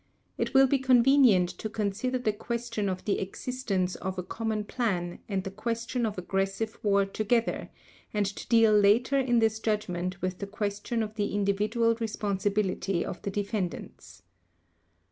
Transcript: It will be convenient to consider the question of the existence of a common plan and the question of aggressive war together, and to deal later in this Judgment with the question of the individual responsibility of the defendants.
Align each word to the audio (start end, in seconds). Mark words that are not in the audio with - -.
It 0.35 0.55
will 0.55 0.65
be 0.65 0.79
convenient 0.79 1.49
to 1.59 1.69
consider 1.69 2.17
the 2.17 2.33
question 2.33 2.89
of 2.89 3.05
the 3.05 3.19
existence 3.19 3.93
of 3.97 4.17
a 4.17 4.23
common 4.23 4.63
plan 4.63 5.19
and 5.29 5.43
the 5.43 5.51
question 5.51 6.07
of 6.07 6.17
aggressive 6.17 6.79
war 6.81 7.05
together, 7.05 7.69
and 8.11 8.25
to 8.25 8.47
deal 8.47 8.73
later 8.73 9.19
in 9.19 9.37
this 9.37 9.59
Judgment 9.59 10.19
with 10.19 10.39
the 10.39 10.47
question 10.47 11.03
of 11.03 11.13
the 11.13 11.35
individual 11.35 11.93
responsibility 11.93 13.05
of 13.05 13.21
the 13.21 13.29
defendants. 13.29 14.23